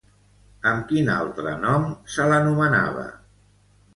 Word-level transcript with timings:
Amb 0.69 0.87
quin 0.91 1.11
altre 1.15 1.51
nom 1.65 1.85
se 2.15 2.27
l'anomenava? 2.31 3.07